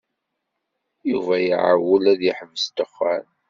Yuba 1.09 1.35
iɛewwel 1.49 2.03
ad 2.13 2.21
yeḥbes 2.27 2.63
ddexxan. 2.67 3.25